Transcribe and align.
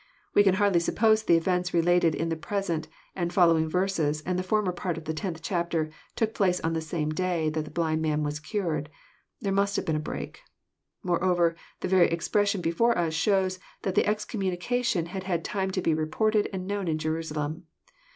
We 0.33 0.41
can 0.41 0.55
hardly 0.55 0.79
suppose 0.79 1.21
that 1.21 1.27
the 1.27 1.37
events 1.37 1.75
related 1.75 2.15
in 2.15 2.29
the 2.29 2.35
present 2.35 2.87
and 3.15 3.31
following 3.31 3.69
verses, 3.69 4.21
and 4.25 4.39
the 4.39 4.41
former 4.41 4.71
part 4.71 4.97
of 4.97 5.05
the 5.05 5.13
tenth 5.13 5.43
chapter, 5.43 5.91
took 6.15 6.33
place 6.33 6.59
on 6.61 6.73
the 6.73 6.81
same 6.81 7.11
day 7.11 7.51
that 7.51 7.65
the 7.65 7.69
blind 7.69 8.01
man 8.01 8.23
was 8.23 8.39
cured. 8.39 8.89
There 9.41 9.53
must 9.53 9.75
have 9.75 9.85
been 9.85 9.95
a 9.95 9.99
break. 9.99 10.39
Moreover 11.03 11.55
the 11.81 11.87
very 11.87 12.09
expressioi) 12.09 12.63
before 12.63 12.97
us 12.97 13.13
shows 13.13 13.59
that 13.83 13.93
the 13.93 14.07
excommunication 14.07 15.05
had 15.05 15.25
had 15.25 15.45
time 15.45 15.69
to 15.69 15.83
be 15.83 15.93
reported 15.93 16.49
and 16.51 16.65
known 16.65 16.87
in 16.87 16.97
Jerusalem. 16.97 17.67